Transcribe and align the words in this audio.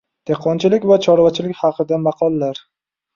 Dehqonchilik 0.27 0.87
va 0.91 0.95
chorvachilik 1.07 1.59
haqida 1.59 1.99
maqollar. 2.09 2.63